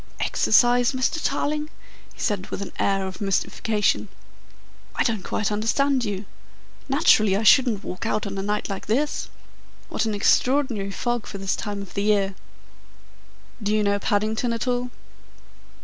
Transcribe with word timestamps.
"Exercise, 0.19 0.93
Mr. 0.93 1.23
Tarling?" 1.23 1.69
he 2.11 2.19
said 2.19 2.47
with 2.49 2.59
an 2.63 2.71
air 2.79 3.05
of 3.05 3.21
mystification. 3.21 4.07
"I 4.95 5.03
don't 5.03 5.21
quite 5.21 5.51
understand 5.51 6.03
you. 6.05 6.25
Naturally 6.89 7.37
I 7.37 7.43
shouldn't 7.43 7.83
walk 7.83 8.07
out 8.07 8.25
on 8.25 8.35
a 8.35 8.41
night 8.41 8.67
like 8.67 8.87
this. 8.87 9.29
What 9.89 10.05
an 10.05 10.15
extraordinary 10.15 10.89
fog 10.89 11.27
for 11.27 11.37
this 11.37 11.55
time 11.55 11.83
of 11.83 11.93
the 11.93 12.01
year!" 12.01 12.33
"Do 13.61 13.71
you 13.75 13.83
know 13.83 13.99
Paddington 13.99 14.53
at 14.53 14.67
all?" 14.67 14.89